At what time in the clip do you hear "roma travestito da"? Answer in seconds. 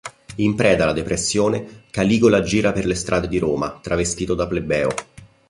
3.37-4.47